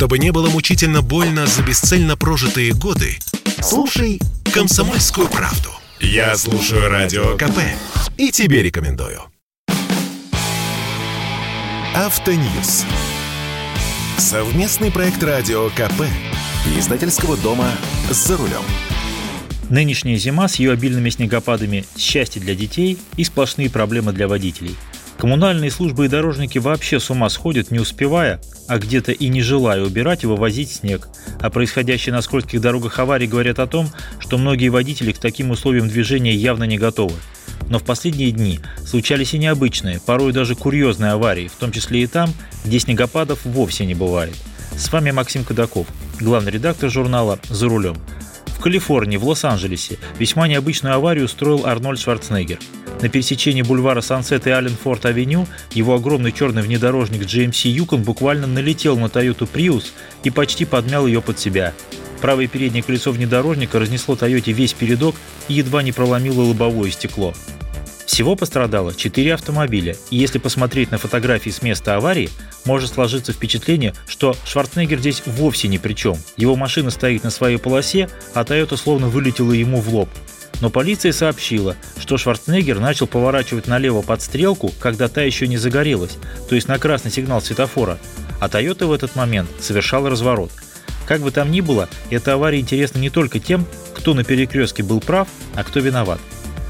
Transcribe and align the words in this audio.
Чтобы 0.00 0.18
не 0.18 0.32
было 0.32 0.48
мучительно 0.48 1.02
больно 1.02 1.46
за 1.46 1.62
бесцельно 1.62 2.16
прожитые 2.16 2.72
годы, 2.72 3.18
слушай 3.60 4.18
«Комсомольскую 4.50 5.28
правду». 5.28 5.68
Я 6.00 6.38
слушаю 6.38 6.88
Радио 6.88 7.36
КП 7.36 7.58
и 8.16 8.30
тебе 8.30 8.62
рекомендую. 8.62 9.20
Автоньюз. 11.94 12.86
Совместный 14.16 14.90
проект 14.90 15.22
Радио 15.22 15.68
КП. 15.68 16.06
Издательского 16.78 17.36
дома 17.36 17.70
«За 18.08 18.38
рулем». 18.38 18.62
Нынешняя 19.68 20.16
зима 20.16 20.48
с 20.48 20.54
ее 20.54 20.72
обильными 20.72 21.10
снегопадами– 21.10 21.84
счастье 21.98 22.40
для 22.40 22.54
детей 22.54 22.96
и 23.18 23.24
сплошные 23.24 23.68
проблемы 23.68 24.14
для 24.14 24.28
водителей. 24.28 24.76
Коммунальные 25.20 25.70
службы 25.70 26.06
и 26.06 26.08
дорожники 26.08 26.56
вообще 26.56 26.98
с 26.98 27.10
ума 27.10 27.28
сходят, 27.28 27.70
не 27.70 27.78
успевая, 27.78 28.40
а 28.68 28.78
где-то 28.78 29.12
и 29.12 29.28
не 29.28 29.42
желая 29.42 29.84
убирать 29.84 30.24
и 30.24 30.26
вывозить 30.26 30.72
снег. 30.72 31.08
А 31.40 31.50
происходящие 31.50 32.14
на 32.14 32.22
скользких 32.22 32.58
дорогах 32.62 32.98
аварии 32.98 33.26
говорят 33.26 33.58
о 33.58 33.66
том, 33.66 33.90
что 34.18 34.38
многие 34.38 34.70
водители 34.70 35.12
к 35.12 35.18
таким 35.18 35.50
условиям 35.50 35.88
движения 35.88 36.32
явно 36.34 36.64
не 36.64 36.78
готовы. 36.78 37.16
Но 37.68 37.78
в 37.78 37.84
последние 37.84 38.30
дни 38.30 38.60
случались 38.86 39.34
и 39.34 39.38
необычные, 39.38 40.00
порой 40.00 40.32
даже 40.32 40.54
курьезные 40.54 41.12
аварии, 41.12 41.48
в 41.48 41.56
том 41.60 41.70
числе 41.70 42.02
и 42.02 42.06
там, 42.06 42.32
где 42.64 42.80
снегопадов 42.80 43.44
вовсе 43.44 43.84
не 43.84 43.94
бывает. 43.94 44.34
С 44.74 44.90
вами 44.90 45.10
Максим 45.10 45.44
Кадаков, 45.44 45.86
главный 46.18 46.52
редактор 46.52 46.88
журнала 46.88 47.38
«За 47.50 47.68
рулем». 47.68 47.98
В 48.46 48.62
Калифорнии, 48.62 49.18
в 49.18 49.26
Лос-Анджелесе, 49.26 49.98
весьма 50.18 50.48
необычную 50.48 50.94
аварию 50.94 51.26
устроил 51.26 51.66
Арнольд 51.66 52.00
Шварценеггер. 52.00 52.58
На 53.02 53.08
пересечении 53.08 53.62
бульвара 53.62 54.02
Сансет 54.02 54.46
и 54.46 54.50
Алленфорд-авеню 54.50 55.46
его 55.72 55.94
огромный 55.94 56.32
черный 56.32 56.62
внедорожник 56.62 57.22
GMC 57.22 57.74
Yukon 57.74 57.98
буквально 57.98 58.46
налетел 58.46 58.98
на 58.98 59.06
Toyota 59.06 59.48
Prius 59.50 59.86
и 60.22 60.30
почти 60.30 60.66
подмял 60.66 61.06
ее 61.06 61.22
под 61.22 61.38
себя. 61.38 61.72
Правое 62.20 62.46
переднее 62.46 62.82
колесо 62.82 63.10
внедорожника 63.12 63.78
разнесло 63.78 64.16
Тойоте 64.16 64.52
весь 64.52 64.74
передок 64.74 65.16
и 65.48 65.54
едва 65.54 65.82
не 65.82 65.92
проломило 65.92 66.42
лобовое 66.42 66.90
стекло. 66.90 67.32
Всего 68.04 68.36
пострадало 68.36 68.92
4 68.94 69.34
автомобиля, 69.34 69.96
и 70.10 70.16
если 70.16 70.38
посмотреть 70.38 70.90
на 70.90 70.98
фотографии 70.98 71.48
с 71.48 71.62
места 71.62 71.96
аварии, 71.96 72.28
может 72.66 72.92
сложиться 72.92 73.32
впечатление, 73.32 73.94
что 74.08 74.36
Шварценеггер 74.44 74.98
здесь 74.98 75.22
вовсе 75.24 75.68
ни 75.68 75.78
при 75.78 75.94
чем. 75.94 76.16
Его 76.36 76.56
машина 76.56 76.90
стоит 76.90 77.24
на 77.24 77.30
своей 77.30 77.56
полосе, 77.56 78.10
а 78.34 78.42
Toyota 78.42 78.76
словно 78.76 79.08
вылетела 79.08 79.52
ему 79.52 79.80
в 79.80 79.94
лоб. 79.94 80.10
Но 80.60 80.70
полиция 80.70 81.12
сообщила, 81.12 81.76
что 81.98 82.18
Шварценеггер 82.18 82.80
начал 82.80 83.06
поворачивать 83.06 83.66
налево 83.66 84.02
под 84.02 84.20
стрелку, 84.20 84.72
когда 84.78 85.08
та 85.08 85.22
еще 85.22 85.48
не 85.48 85.56
загорелась, 85.56 86.18
то 86.48 86.54
есть 86.54 86.68
на 86.68 86.78
красный 86.78 87.10
сигнал 87.10 87.40
светофора, 87.40 87.98
а 88.40 88.48
Toyota 88.48 88.86
в 88.86 88.92
этот 88.92 89.16
момент 89.16 89.48
совершала 89.60 90.10
разворот. 90.10 90.50
Как 91.06 91.22
бы 91.22 91.30
там 91.30 91.50
ни 91.50 91.60
было, 91.60 91.88
эта 92.10 92.34
авария 92.34 92.60
интересна 92.60 92.98
не 92.98 93.10
только 93.10 93.40
тем, 93.40 93.66
кто 93.94 94.14
на 94.14 94.22
перекрестке 94.22 94.82
был 94.82 95.00
прав, 95.00 95.28
а 95.54 95.64
кто 95.64 95.80
виноват. 95.80 96.20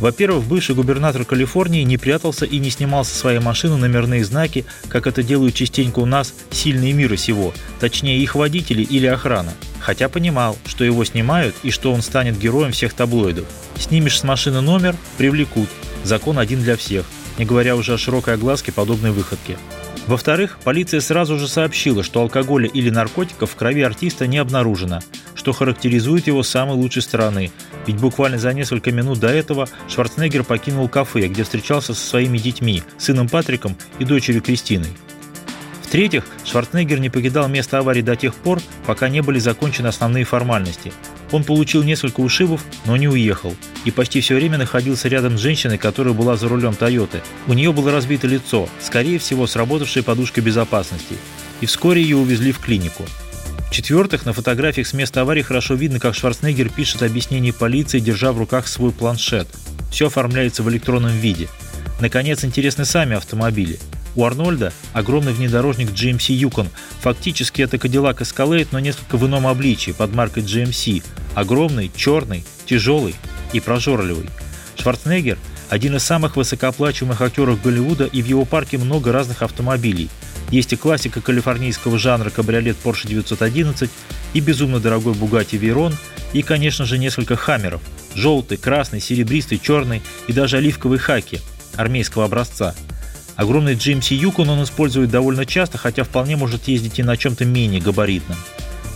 Во-первых, 0.00 0.44
бывший 0.44 0.74
губернатор 0.74 1.24
Калифорнии 1.24 1.82
не 1.82 1.96
прятался 1.96 2.44
и 2.44 2.58
не 2.58 2.70
снимал 2.70 3.04
со 3.04 3.14
своей 3.14 3.38
машины 3.38 3.76
номерные 3.76 4.24
знаки, 4.24 4.64
как 4.88 5.06
это 5.06 5.22
делают 5.22 5.54
частенько 5.54 6.00
у 6.00 6.06
нас 6.06 6.34
сильные 6.50 6.92
мира 6.92 7.16
сего, 7.16 7.52
точнее 7.78 8.18
их 8.18 8.34
водители 8.34 8.82
или 8.82 9.06
охрана. 9.06 9.52
Хотя 9.82 10.08
понимал, 10.08 10.56
что 10.64 10.84
его 10.84 11.04
снимают 11.04 11.56
и 11.64 11.70
что 11.70 11.92
он 11.92 12.02
станет 12.02 12.38
героем 12.38 12.70
всех 12.70 12.94
таблоидов. 12.94 13.46
Снимешь 13.76 14.18
с 14.18 14.22
машины 14.22 14.60
номер– 14.60 14.94
привлекут. 15.18 15.68
Закон 16.04 16.38
один 16.38 16.62
для 16.62 16.76
всех, 16.76 17.04
не 17.36 17.44
говоря 17.44 17.74
уже 17.74 17.94
о 17.94 17.98
широкой 17.98 18.34
огласке 18.34 18.70
подобной 18.70 19.10
выходки. 19.10 19.58
Во-вторых, 20.06 20.58
полиция 20.64 21.00
сразу 21.00 21.38
же 21.38 21.48
сообщила, 21.48 22.02
что 22.02 22.20
алкоголя 22.20 22.68
или 22.68 22.90
наркотиков 22.90 23.50
в 23.50 23.56
крови 23.56 23.82
артиста 23.82 24.26
не 24.26 24.38
обнаружено, 24.38 25.00
что 25.34 25.52
характеризует 25.52 26.26
его 26.26 26.42
с 26.42 26.48
самой 26.48 26.76
лучшей 26.76 27.02
стороны, 27.02 27.52
ведь 27.86 27.96
буквально 27.96 28.38
за 28.38 28.52
несколько 28.52 28.90
минут 28.90 29.20
до 29.20 29.28
этого 29.28 29.68
Шварценеггер 29.88 30.44
покинул 30.44 30.88
кафе, 30.88 31.28
где 31.28 31.44
встречался 31.44 31.94
со 31.94 32.06
своими 32.06 32.38
детьми, 32.38 32.82
сыном 32.98 33.28
Патриком 33.28 33.76
и 33.98 34.04
дочерью 34.04 34.42
Кристиной. 34.42 34.90
В-третьих, 35.92 36.24
Шварценеггер 36.46 37.00
не 37.00 37.10
покидал 37.10 37.48
место 37.48 37.76
аварии 37.78 38.00
до 38.00 38.16
тех 38.16 38.34
пор, 38.34 38.62
пока 38.86 39.10
не 39.10 39.20
были 39.20 39.38
закончены 39.38 39.88
основные 39.88 40.24
формальности. 40.24 40.90
Он 41.32 41.44
получил 41.44 41.82
несколько 41.82 42.20
ушибов, 42.20 42.64
но 42.86 42.96
не 42.96 43.08
уехал, 43.08 43.54
и 43.84 43.90
почти 43.90 44.22
все 44.22 44.36
время 44.36 44.56
находился 44.56 45.08
рядом 45.08 45.36
с 45.36 45.42
женщиной, 45.42 45.76
которая 45.76 46.14
была 46.14 46.36
за 46.36 46.48
рулем 46.48 46.74
Тойоты. 46.74 47.20
У 47.46 47.52
нее 47.52 47.74
было 47.74 47.92
разбито 47.92 48.26
лицо, 48.26 48.70
скорее 48.80 49.18
всего, 49.18 49.46
сработавшей 49.46 50.02
подушкой 50.02 50.42
безопасности, 50.42 51.18
и 51.60 51.66
вскоре 51.66 52.00
ее 52.00 52.16
увезли 52.16 52.52
в 52.52 52.58
клинику. 52.58 53.04
В-четвертых, 53.68 54.24
на 54.24 54.32
фотографиях 54.32 54.86
с 54.86 54.94
места 54.94 55.20
аварии 55.20 55.42
хорошо 55.42 55.74
видно, 55.74 56.00
как 56.00 56.14
Шварценеггер 56.14 56.70
пишет 56.70 57.02
объяснение 57.02 57.52
полиции, 57.52 57.98
держа 57.98 58.32
в 58.32 58.38
руках 58.38 58.66
свой 58.66 58.92
планшет. 58.92 59.46
Все 59.90 60.06
оформляется 60.06 60.62
в 60.62 60.70
электронном 60.70 61.12
виде. 61.18 61.48
Наконец, 62.00 62.46
интересны 62.46 62.86
сами 62.86 63.14
автомобили. 63.14 63.78
У 64.14 64.24
Арнольда 64.24 64.72
огромный 64.92 65.32
внедорожник 65.32 65.90
GMC 65.90 66.36
Yukon. 66.38 66.68
Фактически 67.00 67.62
это 67.62 67.76
Cadillac 67.76 68.18
Escalade, 68.18 68.68
но 68.72 68.78
несколько 68.78 69.16
в 69.16 69.26
ином 69.26 69.46
обличии, 69.46 69.92
под 69.92 70.14
маркой 70.14 70.42
GMC. 70.42 71.02
Огромный, 71.34 71.90
черный, 71.96 72.44
тяжелый 72.66 73.14
и 73.52 73.60
прожорливый. 73.60 74.28
Шварценеггер– 74.76 75.38
один 75.70 75.96
из 75.96 76.02
самых 76.02 76.36
высокооплачиваемых 76.36 77.20
актеров 77.22 77.62
Голливуда, 77.62 78.04
и 78.04 78.20
в 78.20 78.26
его 78.26 78.44
парке 78.44 78.78
много 78.78 79.12
разных 79.12 79.42
автомобилей– 79.42 80.10
есть 80.52 80.70
и 80.74 80.76
классика 80.76 81.22
калифорнийского 81.22 81.98
жанра 81.98 82.28
кабриолет 82.28 82.76
Porsche 82.84 83.08
911, 83.08 83.90
и 84.34 84.40
безумно 84.40 84.80
дорогой 84.80 85.14
Bugatti 85.14 85.58
Veyron, 85.58 85.94
и, 86.34 86.42
конечно 86.42 86.84
же, 86.84 86.98
несколько 86.98 87.36
хаммеров– 87.36 87.80
желтый, 88.14 88.58
красный, 88.58 89.00
серебристый, 89.00 89.58
черный 89.58 90.02
и 90.26 90.34
даже 90.34 90.58
оливковый 90.58 90.98
хаки 90.98 91.40
армейского 91.76 92.26
образца. 92.26 92.74
Огромный 93.36 93.74
GMC 93.74 94.18
Yukon 94.20 94.50
он 94.50 94.62
использует 94.62 95.10
довольно 95.10 95.46
часто, 95.46 95.78
хотя 95.78 96.04
вполне 96.04 96.36
может 96.36 96.68
ездить 96.68 96.98
и 96.98 97.02
на 97.02 97.16
чем-то 97.16 97.44
менее 97.44 97.80
габаритном. 97.80 98.38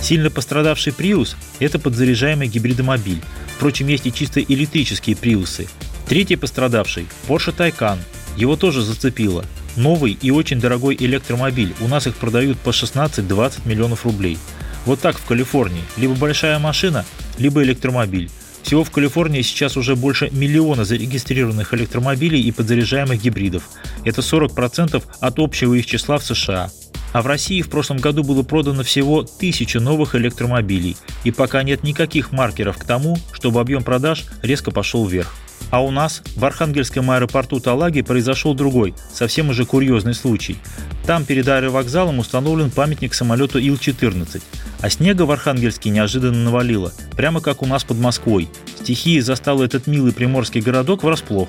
Сильно 0.00 0.30
пострадавший 0.30 0.92
Prius– 0.92 1.36
это 1.60 1.78
подзаряжаемый 1.78 2.48
гибридомобиль. 2.48 3.22
Впрочем, 3.56 3.88
есть 3.88 4.06
и 4.06 4.12
чисто 4.12 4.40
электрические 4.40 5.16
Приусы. 5.16 5.68
Третий 6.06 6.36
пострадавший– 6.36 7.06
Porsche 7.28 7.54
Taycan. 7.56 7.98
Его 8.36 8.56
тоже 8.56 8.82
зацепило– 8.82 9.44
Новый 9.76 10.16
и 10.20 10.30
очень 10.30 10.60
дорогой 10.60 10.96
электромобиль. 10.98 11.74
У 11.80 11.88
нас 11.88 12.06
их 12.06 12.14
продают 12.14 12.58
по 12.58 12.70
16-20 12.70 13.66
миллионов 13.66 14.04
рублей. 14.04 14.38
Вот 14.86 15.00
так 15.00 15.18
в 15.18 15.24
Калифорнии. 15.24 15.82
Либо 15.96 16.14
большая 16.14 16.58
машина, 16.58 17.04
либо 17.38 17.62
электромобиль. 17.62 18.30
Всего 18.64 18.82
в 18.82 18.90
Калифорнии 18.90 19.42
сейчас 19.42 19.76
уже 19.76 19.94
больше 19.94 20.30
миллиона 20.32 20.84
зарегистрированных 20.86 21.74
электромобилей 21.74 22.40
и 22.40 22.50
подзаряжаемых 22.50 23.20
гибридов. 23.20 23.68
Это 24.04 24.22
40% 24.22 25.02
от 25.20 25.38
общего 25.38 25.74
их 25.74 25.84
числа 25.84 26.16
в 26.16 26.24
США. 26.24 26.70
А 27.12 27.22
в 27.22 27.26
России 27.26 27.60
в 27.60 27.68
прошлом 27.68 27.98
году 27.98 28.24
было 28.24 28.42
продано 28.42 28.82
всего 28.82 29.22
тысяча 29.22 29.80
новых 29.80 30.14
электромобилей, 30.14 30.96
и 31.24 31.30
пока 31.30 31.62
нет 31.62 31.84
никаких 31.84 32.32
маркеров 32.32 32.78
к 32.78 32.84
тому, 32.84 33.18
чтобы 33.32 33.60
объем 33.60 33.84
продаж 33.84 34.24
резко 34.42 34.70
пошел 34.70 35.06
вверх. 35.06 35.34
А 35.74 35.80
у 35.80 35.90
нас 35.90 36.22
в 36.36 36.44
Архангельском 36.44 37.10
аэропорту 37.10 37.58
Талаги 37.58 38.02
произошел 38.02 38.54
другой, 38.54 38.94
совсем 39.12 39.48
уже 39.48 39.64
курьезный 39.66 40.14
случай. 40.14 40.56
Там 41.04 41.24
перед 41.24 41.48
аэровокзалом 41.48 42.20
установлен 42.20 42.70
памятник 42.70 43.12
самолету 43.12 43.58
Ил-14. 43.58 44.40
А 44.80 44.88
снега 44.88 45.22
в 45.22 45.32
Архангельске 45.32 45.90
неожиданно 45.90 46.44
навалило, 46.44 46.92
прямо 47.16 47.40
как 47.40 47.60
у 47.60 47.66
нас 47.66 47.82
под 47.82 47.98
Москвой. 47.98 48.48
Стихия 48.82 49.20
застала 49.20 49.64
этот 49.64 49.88
милый 49.88 50.12
приморский 50.12 50.60
городок 50.60 51.02
врасплох. 51.02 51.48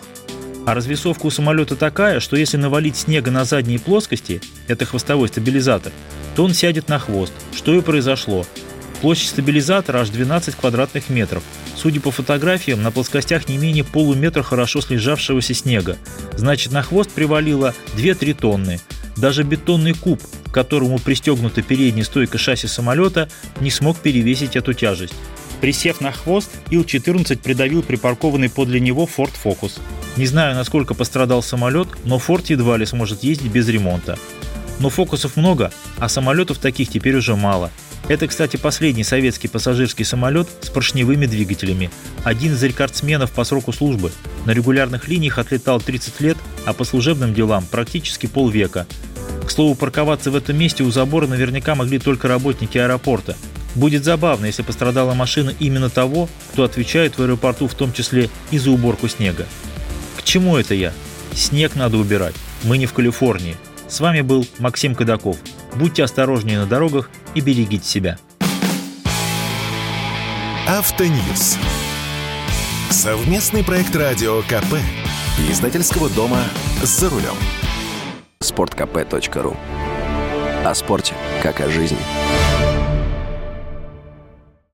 А 0.65 0.73
развесовка 0.73 1.27
у 1.27 1.29
самолета 1.29 1.75
такая, 1.75 2.19
что 2.19 2.35
если 2.35 2.57
навалить 2.57 2.97
снега 2.97 3.29
на 3.29 3.45
задней 3.45 3.77
плоскости, 3.77 4.41
это 4.67 4.85
хвостовой 4.85 5.27
стабилизатор, 5.27 5.93
то 6.35 6.43
он 6.43 6.55
сядет 6.55 6.89
на 6.89 6.97
хвост, 6.97 7.33
что 7.55 7.75
и 7.75 7.81
произошло. 7.81 8.43
Площадь 9.05 9.29
стабилизатора 9.29 9.99
аж 9.99 10.09
12 10.09 10.55
квадратных 10.55 11.09
метров. 11.09 11.43
Судя 11.75 12.01
по 12.01 12.09
фотографиям, 12.09 12.81
на 12.81 12.89
плоскостях 12.89 13.47
не 13.47 13.59
менее 13.59 13.83
полуметра 13.83 14.41
хорошо 14.41 14.81
слежавшегося 14.81 15.53
снега. 15.53 15.97
Значит, 16.35 16.71
на 16.71 16.81
хвост 16.81 17.11
привалило 17.11 17.75
2-3 17.97 18.33
тонны. 18.33 18.79
Даже 19.15 19.43
бетонный 19.43 19.93
куб, 19.93 20.19
к 20.47 20.51
которому 20.51 20.97
пристегнута 20.97 21.61
передняя 21.61 22.03
стойка 22.03 22.39
шасси 22.39 22.65
самолета, 22.65 23.29
не 23.61 23.69
смог 23.69 23.99
перевесить 23.99 24.55
эту 24.55 24.73
тяжесть. 24.73 25.13
Присев 25.61 26.01
на 26.01 26.11
хвост, 26.11 26.49
Ил-14 26.71 27.37
придавил 27.37 27.83
припаркованный 27.83 28.49
подле 28.49 28.79
него 28.79 29.07
Ford 29.15 29.33
Focus. 29.43 29.73
Не 30.17 30.25
знаю, 30.25 30.55
насколько 30.55 30.95
пострадал 30.95 31.43
самолет, 31.43 31.89
но 32.05 32.17
Ford 32.17 32.45
едва 32.47 32.75
ли 32.77 32.87
сможет 32.87 33.23
ездить 33.23 33.51
без 33.51 33.69
ремонта. 33.69 34.17
Но 34.79 34.89
фокусов 34.89 35.37
много, 35.37 35.71
а 35.99 36.09
самолетов 36.09 36.57
таких 36.57 36.89
теперь 36.89 37.15
уже 37.15 37.35
мало– 37.35 37.69
это, 38.07 38.27
кстати, 38.27 38.57
последний 38.57 39.03
советский 39.03 39.47
пассажирский 39.47 40.05
самолет 40.05 40.47
с 40.61 40.69
поршневыми 40.69 41.25
двигателями. 41.25 41.89
Один 42.23 42.53
из 42.53 42.61
рекордсменов 42.61 43.31
по 43.31 43.43
сроку 43.43 43.73
службы. 43.73 44.11
На 44.45 44.51
регулярных 44.51 45.07
линиях 45.07 45.39
отлетал 45.39 45.81
30 45.81 46.21
лет, 46.21 46.37
а 46.65 46.73
по 46.73 46.83
служебным 46.83 47.33
делам 47.33 47.65
практически 47.65 48.27
полвека. 48.27 48.85
К 49.45 49.49
слову, 49.49 49.73
парковаться 49.73 50.29
в 50.29 50.35
этом 50.35 50.57
месте 50.57 50.83
у 50.83 50.91
забора 50.91 51.25
наверняка 51.25 51.73
могли 51.73 51.97
только 51.97 52.27
работники 52.27 52.77
аэропорта. 52.77 53.35
Будет 53.73 54.03
забавно, 54.03 54.45
если 54.45 54.61
пострадала 54.61 55.15
машина 55.15 55.51
именно 55.59 55.89
того, 55.89 56.29
кто 56.53 56.63
отвечает 56.63 57.17
в 57.17 57.23
аэропорту, 57.23 57.67
в 57.67 57.73
том 57.73 57.91
числе 57.91 58.29
и 58.51 58.59
за 58.59 58.69
уборку 58.69 59.07
снега. 59.07 59.47
К 60.17 60.23
чему 60.23 60.57
это 60.57 60.75
я? 60.75 60.93
Снег 61.33 61.75
надо 61.75 61.97
убирать. 61.97 62.35
Мы 62.63 62.77
не 62.77 62.85
в 62.85 62.93
Калифорнии. 62.93 63.57
С 63.87 63.99
вами 63.99 64.21
был 64.21 64.47
Максим 64.59 64.95
Кадаков. 64.95 65.37
Будьте 65.75 66.03
осторожнее 66.03 66.59
на 66.59 66.65
дорогах 66.65 67.09
и 67.35 67.41
берегите 67.41 67.85
себя. 67.85 68.17
Автоньюз. 70.67 71.57
Совместный 72.89 73.63
проект 73.63 73.95
радио 73.95 74.41
КП. 74.43 74.79
Издательского 75.49 76.09
дома 76.09 76.39
«За 76.81 77.09
рулем». 77.09 77.35
sportkp.ru 78.41 79.55
О 80.65 80.73
спорте, 80.73 81.13
как 81.43 81.59
о 81.61 81.69
жизни. 81.69 81.99